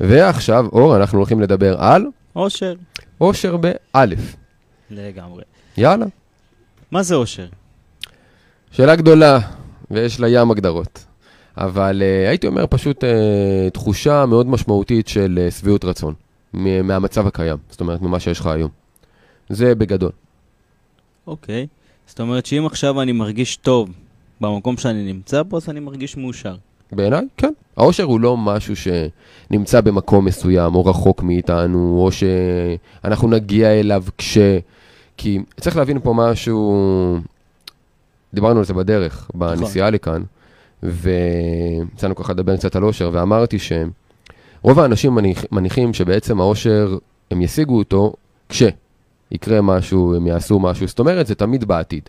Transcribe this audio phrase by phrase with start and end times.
[0.00, 2.06] ועכשיו, אור, אנחנו הולכים לדבר על
[2.36, 2.74] אושר.
[3.20, 4.36] אושר באלף.
[4.90, 5.42] לגמרי.
[5.76, 6.06] יאללה.
[6.90, 7.46] מה זה אושר?
[8.70, 9.38] שאלה גדולה,
[9.90, 11.04] ויש לה ים הגדרות.
[11.56, 13.06] אבל uh, הייתי אומר פשוט uh,
[13.72, 16.14] תחושה מאוד משמעותית של uh, שביעות רצון
[16.54, 18.70] מ- מהמצב הקיים, זאת אומרת, ממה שיש לך היום.
[19.48, 20.10] זה בגדול.
[21.26, 21.66] אוקיי.
[22.06, 23.90] זאת אומרת שאם עכשיו אני מרגיש טוב
[24.40, 26.56] במקום שאני נמצא בו, אז אני מרגיש מאושר.
[26.92, 27.52] בעיניי, כן.
[27.76, 34.38] העושר הוא לא משהו שנמצא במקום מסוים, או רחוק מאיתנו, או שאנחנו נגיע אליו כש...
[35.16, 37.18] כי צריך להבין פה משהו,
[38.34, 40.22] דיברנו על זה בדרך, בנסיעה לכאן,
[40.82, 46.98] ויצאנו ככה לדבר קצת על עושר, ואמרתי שרוב האנשים מניח, מניחים שבעצם העושר,
[47.30, 48.12] הם ישיגו אותו
[48.48, 52.08] כשיקרה משהו, הם יעשו משהו, זאת אומרת, זה תמיד בעתיד.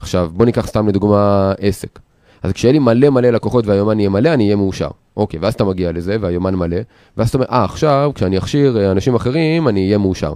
[0.00, 1.98] עכשיו, בוא ניקח סתם לדוגמה עסק.
[2.42, 4.88] אז כשיהיה לי מלא מלא לקוחות והיומן יהיה מלא, אני אהיה מאושר.
[5.16, 6.76] אוקיי, ואז אתה מגיע לזה והיומן מלא,
[7.16, 10.32] ואז אתה אומר, אה, עכשיו, כשאני אכשיר אה, אנשים אחרים, אני אהיה מאושר.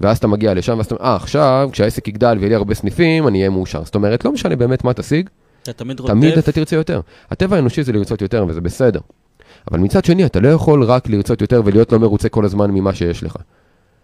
[0.00, 3.28] ואז אתה מגיע לשם, ואז אתה אומר, אה, עכשיו, כשהעסק יגדל ויהיה לי הרבה סניפים,
[3.28, 3.84] אני אהיה מאושר.
[3.84, 5.28] זאת אומרת, לא משנה באמת מה תשיג,
[5.62, 5.96] אתה תמיד.
[5.96, 7.00] תמיד אתה תרצה יותר.
[7.30, 9.00] הטבע האנושי זה לרצות יותר, וזה בסדר.
[9.70, 12.94] אבל מצד שני, אתה לא יכול רק לרצות יותר ולהיות לא מרוצה כל הזמן ממה
[12.94, 13.36] שיש לך.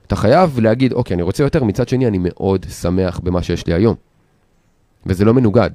[0.06, 3.74] אתה חייב להגיד, אוקיי, אני רוצה יותר, מצד שני, אני מאוד שמח במה שיש לי
[3.74, 3.94] היום.
[5.06, 5.70] וזה לא מנוגד.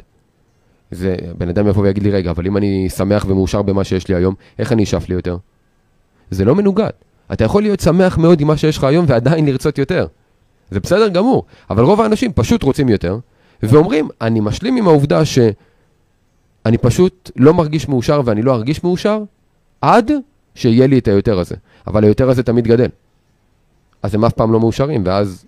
[0.92, 4.16] זה, בן אדם יבוא ויגיד לי, רגע, אבל אם אני שמח ומאושר במה שיש לי
[4.16, 5.38] היום, איך אני אשאף לי יותר?
[6.32, 6.90] זה לא מנוגד.
[7.34, 10.08] אתה יכול להיות שמח מאוד עם מה שיש לך היום ועדיין לרצות יותר.
[10.72, 13.18] זה בסדר גמור, אבל רוב האנשים פשוט רוצים יותר,
[13.64, 19.24] ואומרים, אני משלים עם העובדה שאני פשוט לא מרגיש מאושר ואני לא ארגיש מאושר,
[19.82, 20.12] עד
[20.56, 21.56] שיהיה לי את היותר הזה.
[21.88, 22.90] אבל היותר הזה תמיד גדל.
[24.04, 25.46] אז הם אף פעם לא מאושרים, ואז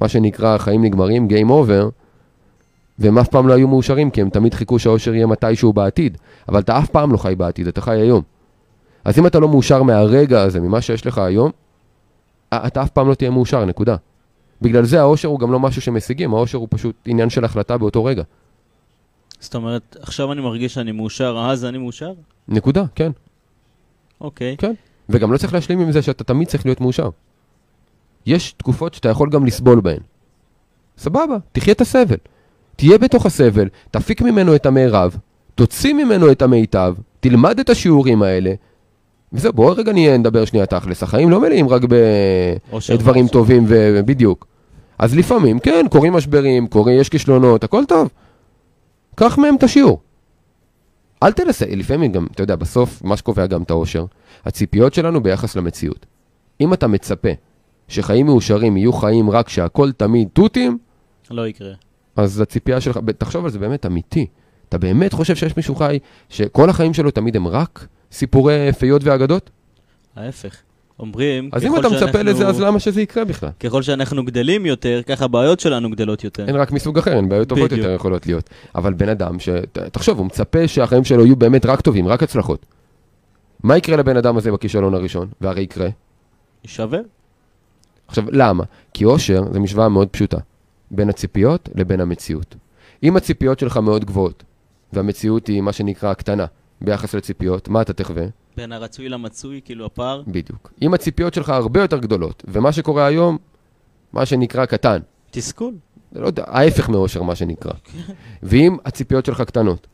[0.00, 1.90] מה שנקרא החיים נגמרים, Game over,
[3.00, 6.18] והם אף פעם לא היו מאושרים, כי הם תמיד חיכו שהאושר יהיה מתישהו בעתיד.
[6.48, 8.22] אבל אתה אף פעם לא חי בעתיד, אתה חי היום.
[9.04, 11.50] אז אם אתה לא מאושר מהרגע הזה, ממה שיש לך היום,
[12.54, 13.96] אתה אף פעם לא תהיה מאושר, נקודה.
[14.62, 18.04] בגלל זה האושר הוא גם לא משהו שמשיגים, האושר הוא פשוט עניין של החלטה באותו
[18.04, 18.22] רגע.
[19.40, 22.12] זאת אומרת, עכשיו אני מרגיש שאני מאושר, אז אני מאושר?
[22.48, 23.12] נקודה, כן,
[24.20, 24.56] אוקיי.
[24.56, 24.72] כן.
[25.08, 27.08] וגם לא צריך להשלים עם זה שאתה תמיד צריך להיות מאושר.
[28.26, 30.00] יש תקופות שאתה יכול גם לסבול בהן.
[30.98, 32.16] סבבה, תחיה את הסבל.
[32.80, 35.16] תהיה בתוך הסבל, תפיק ממנו את המערב,
[35.54, 38.52] תוציא ממנו את המיטב, תלמד את השיעורים האלה,
[39.32, 41.02] וזהו, בואו רגע נהיה, נדבר שנייה תכלס.
[41.02, 41.82] החיים לא מלאים רק
[42.90, 43.28] בדברים.
[43.28, 44.46] טובים ובדיוק.
[44.98, 48.08] אז לפעמים, כן, קורים משברים, קורים, יש כישלונות, הכל טוב.
[49.14, 50.00] קח מהם את השיעור.
[51.22, 54.04] אל תנסה, לפעמים גם, אתה יודע, בסוף, מה שקובע גם את האושר,
[54.44, 56.06] הציפיות שלנו ביחס למציאות.
[56.60, 57.30] אם אתה מצפה
[57.88, 60.78] שחיים מאושרים יהיו חיים רק שהכל תמיד תותים,
[61.30, 61.89] לא יקרה.
[62.20, 64.26] אז הציפייה שלך, תחשוב על זה באמת אמיתי.
[64.68, 65.98] אתה באמת חושב שיש מישהו חי
[66.28, 69.50] שכל החיים שלו תמיד הם רק סיפורי פיות ואגדות?
[70.16, 70.56] ההפך.
[70.98, 73.50] אומרים, אז אם אתה מצפה שאנחנו- לזה, אז למה שזה יקרה בכלל?
[73.60, 76.46] ככל שאנחנו גדלים יותר, ככה הבעיות שלנו גדלות יותר.
[76.46, 77.80] אין רק מסוג אחר, אין בעיות טובות בדיוק.
[77.80, 78.50] יותר יכולות להיות.
[78.74, 79.48] אבל בן אדם, ש...
[79.92, 82.66] תחשוב, הוא מצפה שהחיים שלו יהיו באמת רק טובים, רק הצלחות.
[83.62, 85.28] מה יקרה לבן אדם הזה בכישלון הראשון?
[85.40, 85.88] והרי יקרה.
[86.64, 87.00] יישבר?
[88.08, 88.64] עכשיו, למה?
[88.94, 90.38] כי אושר זה משוואה מאוד פשוטה.
[90.90, 92.56] בין הציפיות לבין המציאות.
[93.02, 94.44] אם הציפיות שלך מאוד גבוהות,
[94.92, 96.46] והמציאות היא מה שנקרא קטנה
[96.80, 98.24] ביחס לציפיות, מה אתה תחווה?
[98.56, 100.22] בין הרצוי למצוי, כאילו הפער.
[100.26, 100.72] בדיוק.
[100.82, 103.38] אם הציפיות שלך הרבה יותר גדולות, ומה שקורה היום,
[104.12, 105.00] מה שנקרא קטן,
[105.30, 105.74] תסכול.
[106.12, 107.72] לא יודע, ההפך מאושר מה שנקרא.
[108.42, 109.86] ואם הציפיות שלך קטנות,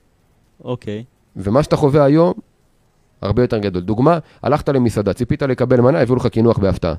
[0.64, 1.04] אוקיי.
[1.36, 2.32] ומה שאתה חווה היום,
[3.20, 3.82] הרבה יותר גדול.
[3.82, 6.94] דוגמה, הלכת למסעדה, ציפית לקבל מנה, הביאו לך קינוח בהפתעה.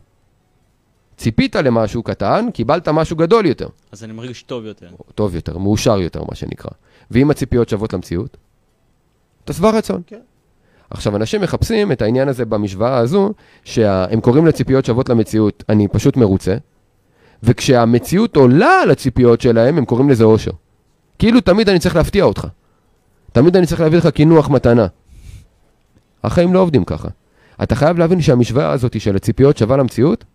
[1.17, 3.67] ציפית למשהו קטן, קיבלת משהו גדול יותר.
[3.91, 4.89] אז אני מרגיש טוב יותר.
[5.15, 6.71] טוב יותר, מאושר יותר, מה שנקרא.
[7.11, 8.37] ואם הציפיות שוות למציאות,
[9.43, 10.01] אתה שבע רצון.
[10.07, 10.19] כן.
[10.89, 13.33] עכשיו, אנשים מחפשים את העניין הזה במשוואה הזו,
[13.63, 16.55] שהם קוראים לציפיות שוות למציאות, אני פשוט מרוצה,
[17.43, 20.51] וכשהמציאות עולה על הציפיות שלהם, הם קוראים לזה אושר.
[21.19, 22.47] כאילו תמיד אני צריך להפתיע אותך.
[23.31, 24.87] תמיד אני צריך להביא לך קינוח מתנה.
[26.23, 27.07] החיים לא עובדים ככה.
[27.63, 30.25] אתה חייב להבין שהמשוואה הזאת של הציפיות שווה למציאות,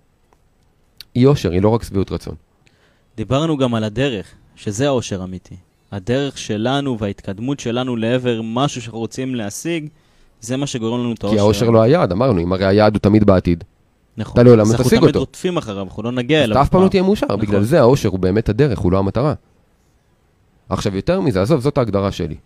[1.15, 2.35] היא אושר, היא לא רק שביעות רצון.
[3.17, 4.27] דיברנו גם על הדרך,
[4.57, 5.57] שזה האושר אמיתי.
[5.93, 9.89] הדרך שלנו וההתקדמות שלנו לעבר משהו שאנחנו רוצים להשיג,
[10.41, 11.37] זה מה שגורם לנו את האושר.
[11.37, 13.65] כי האושר לא היעד, אמרנו, אם הרי היעד הוא תמיד בעתיד.
[14.17, 14.33] נכון.
[14.33, 15.19] אתה לעולם לא אנחנו תשיג תמיד אותו.
[15.19, 16.57] רודפים אחריו, אנחנו לא נגיע אליו.
[16.57, 17.41] אתה אף פעם לא תהיה מאושר, נכון.
[17.41, 19.35] בגלל זה האושר הוא באמת הדרך, הוא לא המטרה.
[20.69, 22.37] עכשיו, יותר מזה, עזוב, זאת ההגדרה שלי.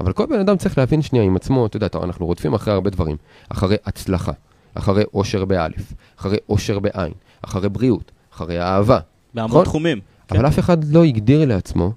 [0.00, 2.90] אבל כל בן אדם צריך להבין שנייה עם עצמו, אתה יודע, אנחנו רודפים אחרי הרבה
[2.90, 3.16] דברים.
[3.48, 4.32] אחרי הצלחה,
[4.74, 7.12] אחרי אושר באלף, אחרי אושר בעין,
[7.44, 8.98] אחרי בריאות, אחרי אהבה.
[9.34, 9.64] בהמון נכון.
[9.64, 10.00] תחומים.
[10.28, 10.36] כן.
[10.36, 11.92] אבל אף אחד לא הגדיר לעצמו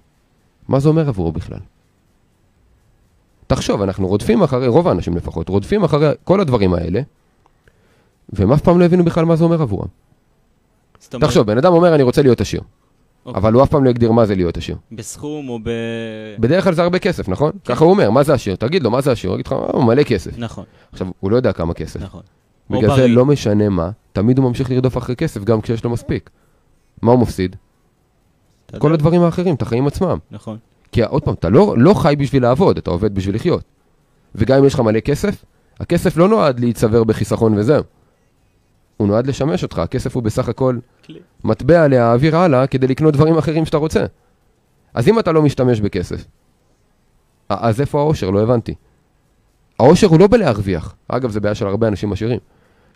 [0.67, 1.59] מה זה אומר עבורו בכלל.
[3.47, 7.01] תחשוב, אנחנו רודפים אחרי, רוב האנשים לפחות, רודפים אחרי כל הדברים האלה,
[8.29, 9.87] והם אף פעם לא הבינו בכלל מה זה אומר עבורם.
[11.09, 12.61] תחשוב, בן אדם אומר, אני רוצה להיות עשיר,
[13.25, 13.39] אוקיי.
[13.41, 14.75] אבל הוא אף פעם לא הגדיר מה זה להיות עשיר.
[14.91, 15.69] בסכום או ב...
[16.39, 17.51] בדרך כלל זה הרבה כסף, נכון?
[17.65, 18.55] ככה הוא אומר, מה זה עשיר?
[18.55, 19.29] תגיד לו, מה זה עשיר?
[19.29, 20.37] הוא יגיד לך, "אה, מלא כסף.
[20.37, 22.01] נכון, עכשיו, הוא לא יודע כמה כסף.
[22.01, 22.21] נכון.
[22.69, 23.07] בגלל זה.
[23.07, 26.29] לא משנה מה, תמיד הוא ממשיך לרדוף אחרי כסף גם כשיש לו מספיק.
[27.01, 27.55] מה הוא מפסיד?
[28.77, 30.17] כל יודע, הדברים האחרים, את החיים עצמם.
[30.31, 30.57] נכון.
[30.91, 33.63] כי עוד פעם, אתה לא, לא חי בשביל לעבוד, אתה עובד בשביל לחיות.
[34.35, 35.45] וגם אם יש לך מלא כסף,
[35.79, 37.83] הכסף לא נועד להיצבר בחיסכון וזהו.
[38.97, 41.19] הוא נועד לשמש אותך, הכסף הוא בסך הכל כלי.
[41.43, 44.05] מטבע להעביר הלאה כדי לקנות דברים אחרים שאתה רוצה.
[44.93, 46.25] אז אם אתה לא משתמש בכסף,
[47.49, 48.29] אז איפה העושר?
[48.29, 48.75] לא הבנתי.
[49.79, 50.95] העושר הוא לא בלהרוויח.
[51.07, 52.39] אגב, זה בעיה של הרבה אנשים עשירים,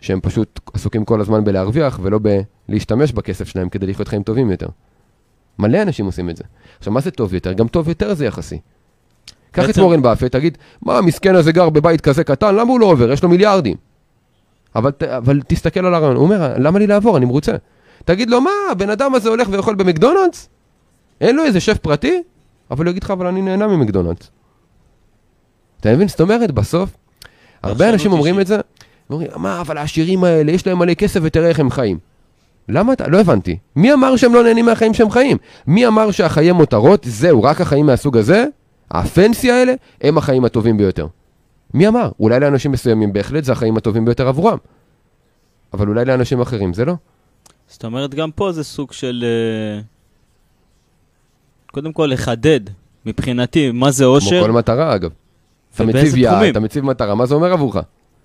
[0.02, 2.18] שהם פשוט עסוקים כל הזמן בלהרוויח ולא
[2.68, 4.68] בלהשתמש בכסף שלהם כדי לחיות חיים טובים יותר.
[5.58, 6.44] מלא אנשים עושים את זה.
[6.78, 7.52] עכשיו, מה זה טוב יותר?
[7.52, 8.60] גם טוב יותר זה יחסי.
[9.50, 12.86] קח את וורן באפט, תגיד, מה, המסכן הזה גר בבית כזה קטן, למה הוא לא
[12.86, 13.12] עובר?
[13.12, 13.76] יש לו מיליארדים.
[14.74, 17.16] אבל, אבל תסתכל על הרעיון, הוא אומר, למה לי לעבור?
[17.16, 17.52] אני מרוצה.
[18.04, 20.48] תגיד לו, מה, הבן אדם הזה הולך ואוכל במקדונלדס?
[21.20, 22.22] אין לו איזה שף פרטי?
[22.70, 24.30] אבל הוא יגיד לך, אבל אני נהנה ממקדונלדס.
[25.80, 26.08] אתה מבין?
[26.08, 26.96] זאת אומרת, בסוף,
[27.62, 28.40] הרבה אנשים אומרים.
[28.40, 28.56] את זה,
[29.12, 31.98] אומרים, מה, אבל העשירים האלה, יש להם מלא כסף ותראה איך הם חיים.
[32.68, 33.08] למה אתה?
[33.08, 33.58] לא הבנתי.
[33.76, 35.36] מי אמר שהם לא נהנים מהחיים שהם חיים?
[35.66, 38.44] מי אמר שהחיי מותרות, זהו, רק החיים מהסוג הזה,
[38.90, 41.06] הפנסי האלה, הם החיים הטובים ביותר?
[41.74, 42.10] מי אמר?
[42.20, 44.58] אולי לאנשים מסוימים בהחלט זה החיים הטובים ביותר עבורם.
[45.72, 46.94] אבל אולי לאנשים אחרים זה לא.
[47.68, 49.24] זאת אומרת, גם פה זה סוג של...
[49.26, 49.80] אה,
[51.72, 52.60] קודם כל, לחדד
[53.06, 54.42] מבחינתי מה זה כמו אושר.
[54.42, 55.10] כל מטרה אגב.
[55.74, 56.42] אתה מציב יעד?
[56.44, 57.76] אתה מציב מטרה, מה זה אומר עבורך?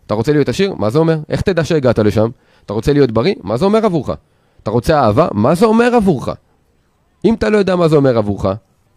[0.07, 0.73] אתה רוצה להיות עשיר?
[0.73, 1.19] מה זה אומר?
[1.29, 2.29] איך תדע שהגעת לשם?
[2.65, 3.35] אתה רוצה להיות בריא?
[3.43, 4.09] מה זה אומר עבורך?
[4.63, 5.27] אתה רוצה אהבה?
[5.31, 6.29] מה זה אומר עבורך?
[7.25, 8.45] אם אתה לא יודע מה זה אומר עבורך,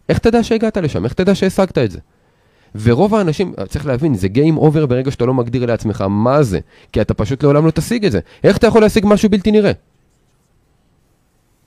[0.09, 1.05] איך תדע שהגעת לשם?
[1.05, 1.99] איך תדע שהשגת את זה?
[2.75, 6.59] ורוב האנשים, צריך להבין, זה גיים אובר ברגע שאתה לא מגדיר לעצמך מה זה,
[6.91, 8.19] כי אתה פשוט לעולם לא תשיג את זה.
[8.43, 9.71] איך אתה יכול להשיג משהו בלתי נראה?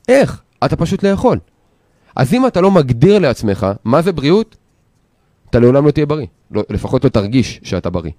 [0.09, 0.43] איך?
[0.65, 1.39] אתה פשוט לא יכול.
[2.17, 4.57] אז אם אתה לא מגדיר לעצמך מה זה בריאות,
[5.51, 6.27] אתה לעולם לא תהיה בריא.
[6.51, 8.13] לא, לפחות לא תרגיש שאתה בריא.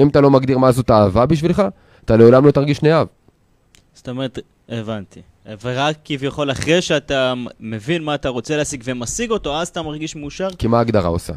[0.00, 1.62] אם אתה לא מגדיר מה זאת אהבה בשבילך,
[2.04, 3.06] אתה לעולם לא תרגיש נאהב.
[3.94, 4.38] זאת אומרת,
[4.68, 5.20] הבנתי.
[5.62, 10.48] ורק כביכול אחרי שאתה מבין מה אתה רוצה להשיג ומשיג אותו, אז אתה מרגיש מאושר?
[10.58, 11.32] כי מה ההגדרה עושה?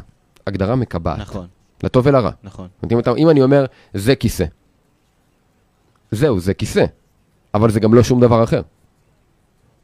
[0.46, 1.18] הגדרה מקבעת.
[1.18, 1.46] נכון,
[1.82, 2.30] לטוב ולרע.
[2.42, 2.68] נכון.
[2.92, 3.64] אם, אתה, אם אני אומר,
[3.94, 4.44] זה כיסא.
[6.10, 6.84] זהו, זה כיסא.
[7.54, 8.62] אבל זה גם לא שום דבר אחר.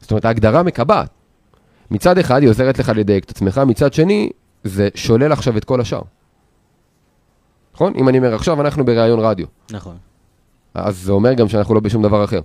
[0.01, 1.09] זאת אומרת, ההגדרה מקבעת.
[1.91, 4.29] מצד אחד, היא עוזרת לך לדייק את עצמך, מצד שני,
[4.63, 6.01] זה שולל עכשיו את כל השאר.
[7.73, 7.93] נכון?
[7.95, 9.45] אם אני אומר, עכשיו אנחנו בריאיון רדיו.
[9.71, 9.95] נכון.
[10.73, 12.41] אז זה אומר גם שאנחנו לא בשום דבר אחר.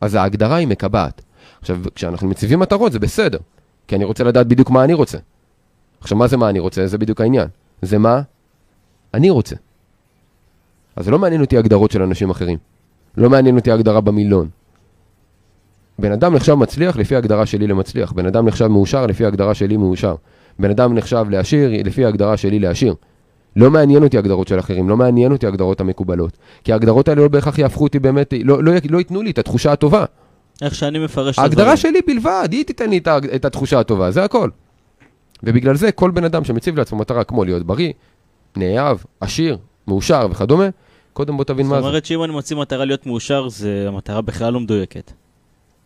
[0.00, 1.22] אז ההגדרה היא מקבעת.
[1.60, 3.38] עכשיו, כשאנחנו מציבים מטרות זה בסדר,
[3.88, 5.18] כי אני רוצה לדעת בדיוק מה אני רוצה.
[6.00, 6.86] עכשיו, מה זה מה אני רוצה?
[6.86, 7.48] זה בדיוק העניין.
[7.82, 8.22] זה מה
[9.14, 9.56] אני רוצה.
[10.96, 12.58] אז זה לא מעניין אותי הגדרות של אנשים אחרים.
[13.16, 14.48] לא מעניין אותי הגדרה במילון.
[15.98, 18.12] בן אדם נחשב מצליח לפי ההגדרה שלי למצליח.
[18.12, 20.14] בן אדם נחשב מאושר לפי ההגדרה שלי מאושר.
[20.58, 22.94] בן אדם נחשב לעשיר לפי ההגדרה שלי לעשיר.
[23.56, 26.36] לא מעניין אותי הגדרות של אחרים, לא מעניין אותי הגדרות המקובלות.
[26.64, 29.72] כי ההגדרות האלה לא בהכרח יהפכו אותי באמת, לא, לא, לא ייתנו לי את התחושה
[29.72, 30.04] הטובה.
[30.62, 31.76] איך שאני מפרש את ההגדרה הדברים.
[31.76, 33.00] שלי בלבד, היא תיתן לי
[33.34, 34.50] את, התחושה הטובה, זה הכל.
[35.42, 37.92] ובגלל זה כל בן אדם שמציב לעצמו מטרה כמו להיות בריא,
[38.56, 39.58] נאהב, עשיר,
[39.88, 40.68] מאושר וכדומה,
[41.12, 41.86] קודם בוא תבין זאת מה זה.
[41.88, 45.12] אומרת שאם אני מוציא מטרה להיות מאושר, זה המטרה בכלל לא מדויקת.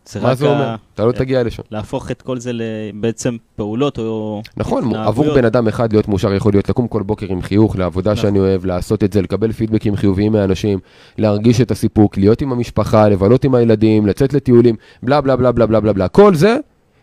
[0.09, 0.75] זה מה זה ה- אומר?
[0.93, 1.63] אתה לא תגיע לשם.
[1.71, 4.41] להפוך את כל זה לבעצם פעולות או...
[4.57, 5.07] נכון, התנהגויות.
[5.07, 8.21] עבור בן אדם אחד להיות מאושר יכול להיות לקום כל בוקר עם חיוך, לעבודה נכון.
[8.21, 10.79] שאני אוהב, לעשות את זה, לקבל פידבקים חיוביים מאנשים,
[11.17, 15.65] להרגיש את הסיפוק, להיות עם המשפחה, לבלות עם הילדים, לצאת לטיולים, בלה בלה בלה בלה
[15.67, 16.07] בלה בלה בלה.
[16.07, 16.57] כל זה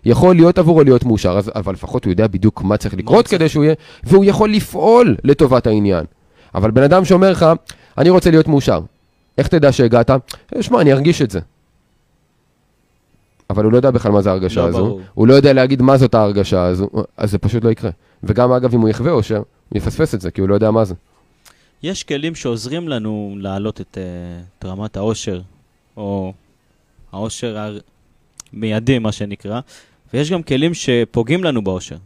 [0.04, 3.28] יכול להיות עבורו להיות מאושר, אז, אבל לפחות הוא יודע בדיוק מה צריך לקרות.
[3.28, 6.04] כדי שהוא יהיה, והוא יכול לפעול לטובת העניין.
[6.54, 7.46] אבל בן אדם שאומר לך,
[7.98, 8.80] אני רוצה להיות מאושר,
[9.38, 10.10] איך תדע שהגעת?
[10.10, 10.16] "אה,
[10.62, 11.40] שמע, אני ארגיש את זה.
[13.52, 15.00] אבל הוא לא יודע בכלל מה זה ההרגשה לא הזו, ברור.
[15.14, 17.90] הוא לא יודע להגיד מה זאת ההרגשה הזו, אז זה פשוט לא יקרה.
[18.22, 19.36] וגם אגב, אם הוא יחווה אושר,
[19.68, 20.94] הוא יפספס את זה, כי הוא לא יודע מה זה.
[21.82, 25.40] יש כלים שעוזרים לנו להעלות את, אה, את רמת העושר,
[25.96, 26.32] או
[27.12, 27.68] העושר
[28.52, 29.60] המיידי, מה שנקרא,
[30.14, 31.96] ויש גם כלים שפוגעים לנו בעושר.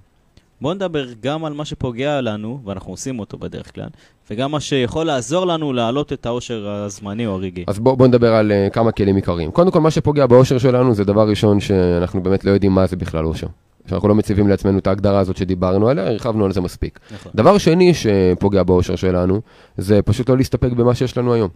[0.61, 3.89] בואו נדבר גם על מה שפוגע לנו, ואנחנו עושים אותו בדרך כלל,
[4.31, 7.65] וגם מה שיכול לעזור לנו להעלות את העושר הזמני או הרגעי.
[7.67, 9.51] אז בואו בוא נדבר על uh, כמה כלים עיקריים.
[9.51, 12.97] קודם כל, מה שפוגע באושר שלנו זה דבר ראשון שאנחנו באמת לא יודעים מה זה
[12.97, 13.47] בכלל אושר.
[13.89, 17.01] שאנחנו לא מציבים לעצמנו את ההגדרה הזאת שדיברנו עליה, הרחבנו על זה מספיק.
[17.15, 17.33] נכון.
[17.35, 19.41] דבר שני שפוגע באושר שלנו,
[19.77, 21.49] זה פשוט לא להסתפק במה שיש לנו היום.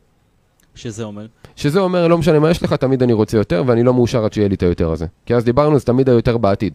[0.74, 1.26] שזה אומר?
[1.56, 4.32] שזה אומר, לא משנה מה יש לך, תמיד אני רוצה יותר, ואני לא מאושר עד
[4.32, 5.06] שיהיה לי את היותר הזה.
[5.26, 6.74] כי אז דיברנו, זה תמיד היותר בעתיד.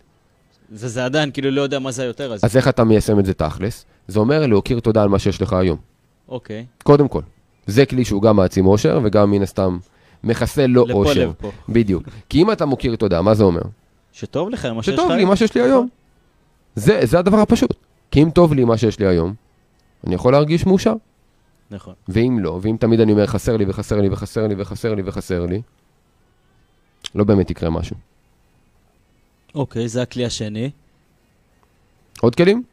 [0.71, 2.47] וזה עדיין כאילו לא יודע מה זה היותר הזה.
[2.47, 3.85] אז איך אתה מיישם את זה תכלס?
[4.07, 5.77] זה אומר להכיר תודה על מה שיש לך היום.
[6.29, 6.65] אוקיי.
[6.83, 7.21] קודם כל.
[7.67, 9.77] זה כלי שהוא גם מעצים אושר, וגם מן הסתם
[10.23, 11.29] מחסל לו לפה אושר.
[11.29, 11.51] לפה.
[11.69, 12.03] בדיוק.
[12.29, 13.61] כי אם אתה מוקיר תודה, מה זה אומר?
[14.13, 14.99] שטוב לך מה שיש לך.
[14.99, 15.29] שטוב לי היום.
[15.29, 15.87] מה שיש לי היום.
[16.75, 17.73] זה, זה הדבר הפשוט.
[18.11, 19.33] כי אם טוב לי מה שיש לי היום,
[20.07, 20.93] אני יכול להרגיש מאושר.
[21.71, 21.93] נכון.
[22.07, 25.45] ואם לא, ואם תמיד אני אומר חסר לי וחסר לי וחסר לי וחסר לי וחסר
[25.45, 25.61] לי,
[27.15, 27.95] לא באמת יקרה משהו.
[29.55, 30.69] אוקיי, זה הכלי השני.
[32.21, 32.63] עוד כלים?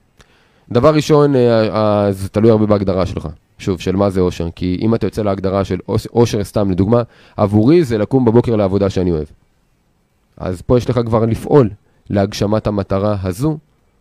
[0.73, 1.69] דבר ראשון, אה,
[2.07, 3.29] אה, זה תלוי הרבה בהגדרה שלך.
[3.59, 4.49] שוב, של מה זה אושר.
[4.55, 7.03] כי אם אתה יוצא להגדרה של אוש- אושר, סתם לדוגמה,
[7.37, 9.27] עבורי זה לקום בבוקר לעבודה שאני אוהב.
[10.37, 11.71] אז פה יש לך כבר לפעול
[12.11, 13.59] להגשמת המטרה הזו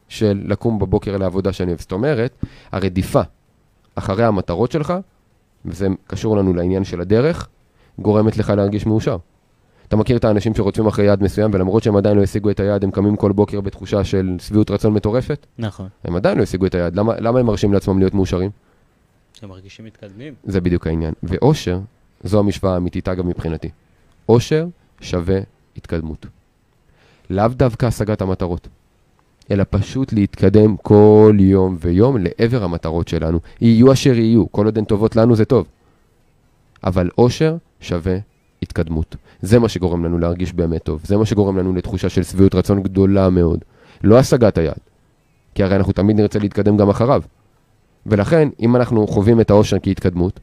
[0.10, 1.80] של לקום בבוקר לעבודה שאני אוהב.
[1.82, 2.36] זאת אומרת,
[2.72, 3.22] הרדיפה
[3.96, 4.94] אחרי המטרות שלך,
[5.66, 7.48] וזה קשור לנו לעניין של הדרך,
[8.00, 9.18] גורמת לך להרגיש מאושר.
[9.92, 12.84] אתה מכיר את האנשים שרודפים אחרי יעד מסוים, ולמרות שהם עדיין לא השיגו את היעד,
[12.84, 15.46] הם קמים כל בוקר בתחושה של שביעות רצון מטורפת?
[15.58, 15.88] נכון.
[16.04, 18.52] הם עדיין לא השיגו את היעד, למה, למה הם מרשים לעצמם להיות מאושרים?
[19.34, 20.34] שהם מרגישים מתקדמים.
[20.44, 21.14] זה בדיוק העניין.
[21.24, 21.80] ואושר,
[22.24, 23.70] זו המשוואה האמיתית, אגב, מבחינתי.
[24.30, 24.68] אושר
[25.02, 25.40] שווה
[25.78, 26.26] התקדמות.
[27.30, 28.68] לאו דווקא השגת המטרות,
[29.52, 33.40] אלא פשוט להתקדם כל יום ויום לעבר המטרות שלנו.
[33.62, 35.68] יהיו אשר יהיו, כל עוד הן טובות לנו זה טוב.
[36.84, 38.31] אבל אושר שווה
[38.62, 39.16] התקדמות.
[39.42, 41.02] זה מה שגורם לנו להרגיש באמת טוב.
[41.06, 43.60] זה מה שגורם לנו לתחושה של שביעות רצון גדולה מאוד.
[44.04, 44.80] לא השגת היעד.
[45.56, 47.22] כי הרי אנחנו תמיד נרצה להתקדם גם אחריו.
[48.06, 50.40] ולכן, אם אנחנו חווים את האושר כהתקדמות,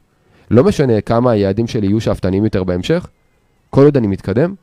[0.51, 3.07] לא משנה כמה היעדים שלי יהיו שאפתניים יותר בהמשך,
[3.69, 4.55] כל עוד אני מתקדם,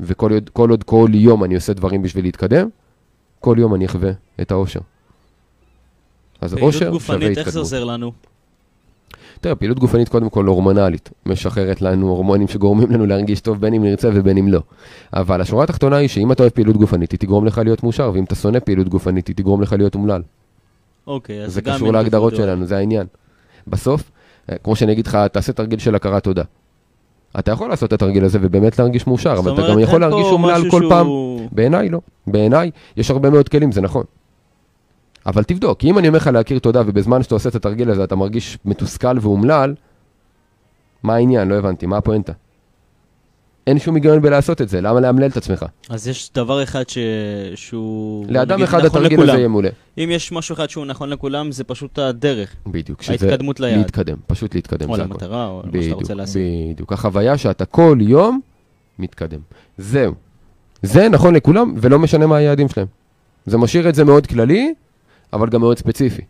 [0.00, 2.68] וכל עוד כל, עוד כל יום אני עושה דברים בשביל להתקדם,
[3.40, 4.80] כל יום אני אחווה את האושר.
[6.40, 7.56] אז פעילות אושר שווה גופנית, איך זה התקדמות.
[7.56, 8.12] עוזר לנו?
[9.40, 13.82] תראה, פעילות גופנית קודם כל הורמונלית, משחררת לנו הורמונים שגורמים לנו להרגיש טוב בין אם
[13.82, 14.60] נרצה ובין אם לא.
[15.12, 18.24] אבל השורה התחתונה היא שאם אתה אוהב פעילות גופנית, היא תגרום לך להיות מאושר, ואם
[18.24, 20.22] אתה שונא פעילות גופנית, היא תגרום לך להיות אומלל.
[21.06, 22.36] אוקיי, אז זה גם קשור מין להגדרות.
[22.36, 23.06] שלנו, זה העניין.
[23.66, 24.10] בסוף,
[24.50, 26.42] אה, כמו שאני אגיד לך, תעשה תרגיל של הכרת תודה.
[27.38, 30.70] אתה יכול לעשות את התרגיל הזה ובאמת להרגיש מאושר, אבל אתה גם יכול להרגיש אומלל
[30.70, 31.06] כל פעם.
[31.06, 32.00] שהוא- בעיניי לא.
[32.26, 34.04] בעיניי יש הרבה מאוד כלים, זה נכון.
[35.26, 38.04] אבל תבדוק, כי אם אני אומר לך להכיר תודה ובזמן שאתה עושה את התרגיל הזה
[38.04, 39.74] אתה מרגיש מתוסכל ואומלל,
[41.02, 41.48] מה העניין?
[41.48, 42.32] לא הבנתי, מה הפואנטה?
[43.66, 45.64] אין שום היגיון בלעשות את זה, למה לאמלל את עצמך?
[45.88, 46.98] אז יש דבר אחד ש...
[47.54, 48.26] שהוא...
[48.28, 49.28] לאדם נגיד, אחד נכון התרגיל לכולם.
[49.28, 49.68] הזה יהיה מעולה.
[49.98, 52.54] אם יש משהו אחד שהוא נכון לכולם, זה פשוט הדרך.
[52.66, 53.78] בדיוק, ההתקדמות ליעד.
[53.78, 54.96] להתקדם, פשוט להתקדם, או.
[54.96, 56.42] למטרה, או מה שאתה רוצה להשיג.
[56.72, 56.92] בדיוק.
[56.92, 58.40] החוויה שאתה כל יום
[58.98, 59.40] מתקדם.
[59.78, 60.14] זהו.
[60.82, 62.86] זה נכון לכולם, ולא משנה מה היעדים שלהם.
[63.46, 64.74] זה משאיר את זה מאוד כללי,
[65.34, 66.22] אבל גם מאוד ספציפי.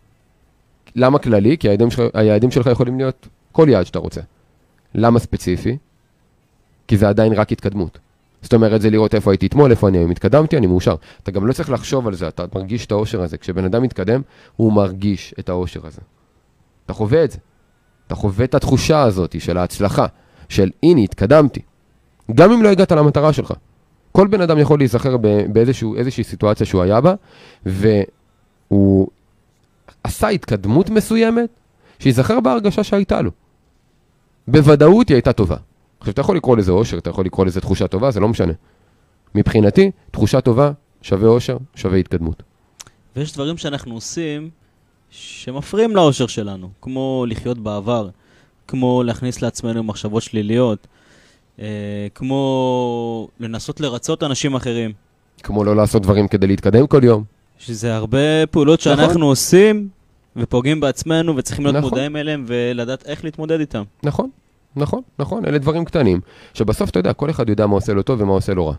[0.95, 1.57] למה כללי?
[1.57, 4.21] כי היעדים שלך, היעדים שלך יכולים להיות כל יעד שאתה רוצה.
[4.95, 5.77] למה ספציפי?
[6.87, 7.99] כי זה עדיין רק התקדמות.
[8.41, 10.95] זאת אומרת, זה לראות איפה הייתי אתמול, איפה אני היום התקדמתי, אני מאושר.
[11.23, 13.37] אתה גם לא צריך לחשוב על זה, אתה מרגיש את האושר הזה.
[13.37, 14.21] כשבן אדם מתקדם,
[14.55, 16.01] הוא מרגיש את האושר הזה.
[16.85, 17.37] אתה חווה את זה.
[18.07, 20.05] אתה חווה את התחושה הזאת של ההצלחה,
[20.49, 21.61] של הנה, התקדמתי.
[22.35, 23.53] גם אם לא הגעת למטרה שלך.
[24.11, 27.13] כל בן אדם יכול להיזכר באיזושהי סיטואציה שהוא היה בה,
[28.71, 29.07] והוא
[30.03, 31.49] עשה התקדמות מסוימת,
[31.99, 33.31] שייזכר בהרגשה שהייתה לו.
[34.47, 35.57] בוודאות היא הייתה טובה.
[35.99, 38.53] עכשיו, אתה יכול לקרוא לזה אושר, אתה יכול לקרוא לזה תחושה טובה, זה לא משנה.
[39.35, 42.43] מבחינתי, תחושה טובה שווה אושר, שווה התקדמות.
[43.15, 44.49] ויש דברים שאנחנו עושים
[45.09, 48.09] שמפריעים לאושר שלנו, כמו לחיות בעבר,
[48.67, 50.87] כמו להכניס לעצמנו מחשבות שליליות,
[51.59, 54.91] אה, כמו לנסות לרצות אנשים אחרים.
[55.43, 57.34] כמו לא לעשות דברים כדי להתקדם כל יום.
[57.57, 58.97] שזה הרבה פעולות נכון.
[58.97, 59.87] שאנחנו עושים
[60.35, 61.89] ופוגעים בעצמנו וצריכים להיות נכון.
[61.89, 63.83] מודעים אליהם ולדעת איך להתמודד איתם.
[64.03, 64.29] נכון,
[64.75, 66.21] נכון, נכון, אלה דברים קטנים,
[66.53, 68.73] שבסוף אתה יודע, כל אחד יודע מה עושה לו טוב ומה עושה לו רע.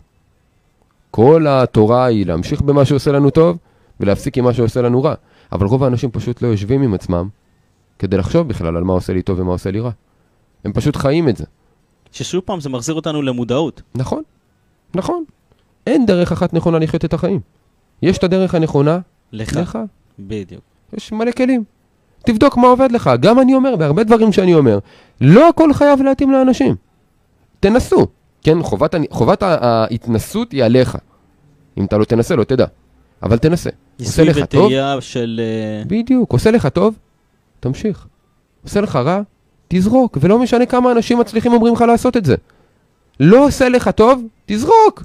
[1.11, 3.59] כל התורה היא להמשיך במה שעושה לנו טוב,
[4.01, 5.15] ולהפסיק עם מה שעושה לנו רע.
[5.53, 7.29] אבל רוב האנשים פשוט לא יושבים עם עצמם,
[7.99, 9.91] כדי לחשוב בכלל על מה עושה לי טוב ומה עושה לי רע.
[10.65, 11.45] הם פשוט חיים את זה.
[12.13, 13.83] ששוב פעם זה מחזיר אותנו למודעות.
[13.95, 14.23] נכון,
[14.95, 15.25] נכון.
[15.87, 17.41] אין דרך אחת נכונה לחיות את החיים.
[18.03, 18.99] יש את הדרך הנכונה
[19.33, 19.57] לך.
[19.57, 19.79] לך,
[20.19, 20.63] בדיוק.
[20.93, 21.65] יש מלא כלים.
[22.27, 23.11] תבדוק מה עובד לך.
[23.21, 24.79] גם אני אומר, בהרבה דברים שאני אומר,
[25.21, 26.75] לא הכל חייב להתאים לאנשים.
[27.61, 28.07] תנסו.
[28.43, 30.99] כן, חובת, חובת ההתנסות היא עליך.
[31.79, 32.67] אם אתה לא תנסה, לא תדע.
[33.23, 33.71] אבל תנסה.
[34.01, 34.65] עושה ניסוי לך טוב?
[34.65, 35.41] וטעייה של...
[35.43, 36.33] אה, בדיוק.
[36.33, 36.95] עושה לך טוב,
[37.61, 38.07] תמשיך.
[38.65, 39.21] עושה לך רע,
[39.69, 40.19] תזרוק.
[40.21, 42.35] ולא משנה כמה אנשים מצליחים אומרים לך לעשות את זה.
[43.21, 45.05] לא עושה לך טוב, תזרוק.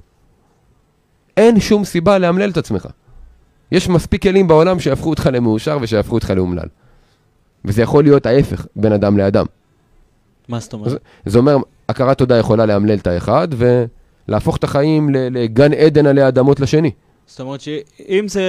[1.37, 2.87] אין שום סיבה לאמלל את עצמך.
[3.71, 6.67] יש מספיק כלים בעולם שיהפכו אותך למאושר ושיהפכו אותך לאומלל.
[7.65, 9.45] וזה יכול להיות ההפך בין אדם לאדם.
[10.47, 11.01] מה זאת אומרת?
[11.25, 11.57] זה אומר,
[11.89, 13.47] הכרת תודה יכולה לאמלל את האחד
[14.27, 16.91] ולהפוך את החיים לגן עדן עלי אדמות לשני.
[17.27, 18.43] זאת אומרת שאם זה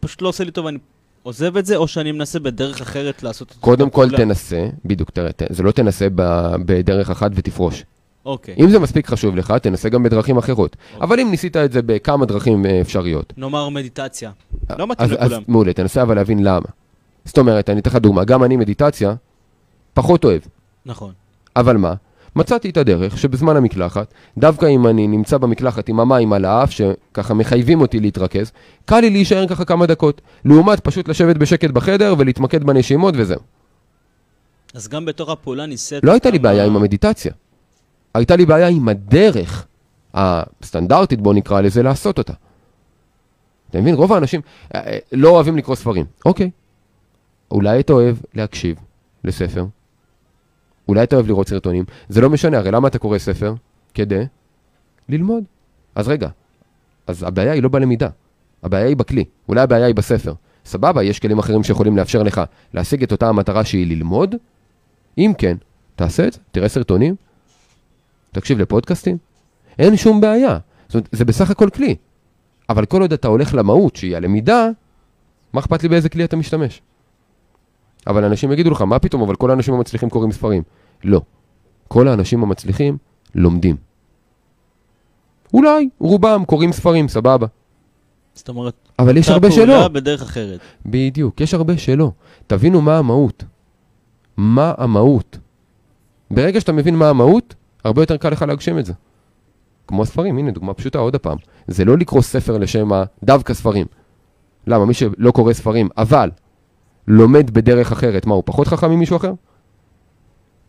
[0.00, 0.78] פשוט לא עושה לי טוב, אני
[1.22, 4.16] עוזב את זה, או שאני מנסה בדרך אחרת לעשות את קודם כל?
[4.16, 7.84] תנסה, בדיוק, תראה, זה לא תנסה ב- בדרך אחת ותפרוש.
[8.24, 8.54] אוקיי.
[8.58, 10.76] אם זה מספיק חשוב לך, תנסה גם בדרכים אחרות.
[11.00, 14.30] אבל אם ניסית את זה בכמה דרכים אה, אפשריות, נאמר מדיטציה.
[14.78, 15.42] לא מתאים אז, אז לכולם.
[15.48, 16.66] מעולה, תנסה אבל להבין למה.
[17.24, 19.14] זאת אומרת, אני אתן לך דוגמה, גם אני מדיטציה,
[19.94, 20.40] פחות אוהב.
[20.86, 21.12] נכון.
[21.56, 21.94] אבל מה?
[22.36, 27.34] מצאתי את הדרך שבזמן המקלחת, דווקא אם אני נמצא במקלחת עם המים על האף, שככה
[27.34, 28.52] מחייבים אותי להתרכז,
[28.84, 30.20] קל לי להישאר ככה כמה דקות.
[30.44, 33.40] לעומת פשוט לשבת בשקט בחדר ולהתמקד בנשימות וזהו.
[34.74, 36.04] אז גם בתור הפעולה ניסית...
[36.04, 37.32] לא הייתה לי בעיה עם המדיטציה.
[38.14, 39.66] הייתה לי בעיה עם הדרך
[40.14, 42.32] הסטנדרטית, בוא נקרא לזה, לעשות אותה.
[43.70, 43.94] אתה מבין?
[43.94, 44.40] רוב האנשים
[44.74, 46.06] אה, אה, לא אוהבים לקרוא ספרים.
[46.24, 46.50] אוקיי.
[47.50, 48.76] אולי אתה אוהב להקשיב
[49.24, 49.66] לספר.
[50.88, 51.84] אולי אתה אוהב לראות סרטונים.
[52.08, 53.54] זה לא משנה, הרי למה אתה קורא ספר?
[53.94, 54.24] כדי
[55.08, 55.44] ללמוד.
[55.94, 56.28] אז רגע,
[57.06, 58.08] אז הבעיה היא לא בלמידה,
[58.62, 60.34] הבעיה היא בכלי, אולי הבעיה היא בספר.
[60.64, 62.40] סבבה, יש כלים אחרים שיכולים לאפשר לך
[62.74, 64.34] להשיג את אותה המטרה שהיא ללמוד,
[65.18, 65.56] אם כן,
[65.96, 67.14] תעשה את זה, תראה סרטונים,
[68.32, 69.16] תקשיב לפודקאסטים,
[69.78, 70.58] אין שום בעיה.
[70.88, 71.96] זאת אומרת, זה בסך הכל כלי.
[72.68, 74.68] אבל כל עוד אתה הולך למהות, שהיא הלמידה,
[75.52, 76.82] מה אכפת לי באיזה כלי אתה משתמש?
[78.06, 80.62] אבל אנשים יגידו לך, מה פתאום, אבל כל האנשים המצליחים קוראים ספרים.
[81.04, 81.20] לא.
[81.88, 82.98] כל האנשים המצליחים
[83.34, 83.76] לומדים.
[85.54, 87.46] אולי, רובם קוראים ספרים, סבבה.
[88.34, 89.88] זאת אומרת, אבל יש אותה הרבה פעולה שלא.
[89.88, 90.60] בדרך אחרת.
[90.86, 92.12] בדיוק, יש הרבה שלא.
[92.46, 93.44] תבינו מה המהות.
[94.36, 95.38] מה המהות.
[96.30, 98.92] ברגע שאתה מבין מה המהות, הרבה יותר קל לך להגשים את זה.
[99.86, 101.38] כמו הספרים, הנה דוגמה פשוטה עוד הפעם.
[101.66, 102.88] זה לא לקרוא ספר לשם
[103.24, 103.86] דווקא ספרים.
[104.66, 104.84] למה?
[104.84, 106.30] מי שלא קורא ספרים, אבל
[107.08, 109.32] לומד בדרך אחרת, מה, הוא פחות חכם ממישהו אחר?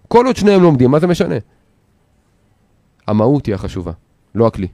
[0.08, 1.36] כל עוד שניהם לומדים, מה זה משנה?
[3.08, 3.92] המהות היא החשובה,
[4.36, 4.68] לא הכלי.